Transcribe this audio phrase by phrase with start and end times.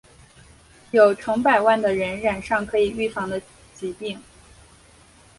[0.89, 3.39] 有成百万的人染上可以预防的
[3.75, 4.19] 疾病。